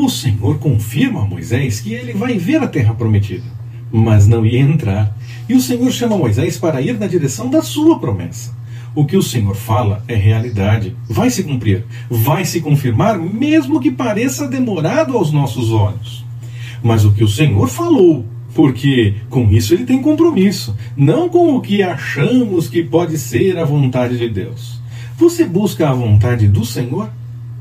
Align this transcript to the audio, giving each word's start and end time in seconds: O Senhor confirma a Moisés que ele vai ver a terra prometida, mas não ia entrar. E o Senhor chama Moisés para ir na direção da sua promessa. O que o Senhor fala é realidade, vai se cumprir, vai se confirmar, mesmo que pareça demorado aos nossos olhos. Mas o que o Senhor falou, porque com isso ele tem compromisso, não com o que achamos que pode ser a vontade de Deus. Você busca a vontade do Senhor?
O 0.00 0.08
Senhor 0.08 0.60
confirma 0.60 1.22
a 1.22 1.26
Moisés 1.26 1.80
que 1.80 1.92
ele 1.92 2.12
vai 2.12 2.38
ver 2.38 2.62
a 2.62 2.68
terra 2.68 2.94
prometida, 2.94 3.42
mas 3.90 4.28
não 4.28 4.46
ia 4.46 4.60
entrar. 4.60 5.12
E 5.48 5.54
o 5.54 5.60
Senhor 5.60 5.90
chama 5.90 6.16
Moisés 6.16 6.56
para 6.56 6.80
ir 6.80 6.96
na 6.96 7.08
direção 7.08 7.50
da 7.50 7.62
sua 7.62 7.98
promessa. 7.98 8.56
O 8.94 9.04
que 9.04 9.16
o 9.16 9.22
Senhor 9.24 9.56
fala 9.56 10.04
é 10.06 10.14
realidade, 10.14 10.96
vai 11.08 11.30
se 11.30 11.42
cumprir, 11.42 11.84
vai 12.08 12.44
se 12.44 12.60
confirmar, 12.60 13.18
mesmo 13.18 13.80
que 13.80 13.90
pareça 13.90 14.46
demorado 14.46 15.16
aos 15.16 15.32
nossos 15.32 15.72
olhos. 15.72 16.24
Mas 16.80 17.04
o 17.04 17.10
que 17.10 17.24
o 17.24 17.28
Senhor 17.28 17.66
falou, 17.66 18.24
porque 18.54 19.16
com 19.28 19.50
isso 19.50 19.74
ele 19.74 19.84
tem 19.84 20.00
compromisso, 20.00 20.76
não 20.96 21.28
com 21.28 21.56
o 21.56 21.60
que 21.60 21.82
achamos 21.82 22.68
que 22.68 22.84
pode 22.84 23.18
ser 23.18 23.58
a 23.58 23.64
vontade 23.64 24.16
de 24.16 24.28
Deus. 24.28 24.80
Você 25.16 25.44
busca 25.44 25.90
a 25.90 25.92
vontade 25.92 26.46
do 26.46 26.64
Senhor? 26.64 27.10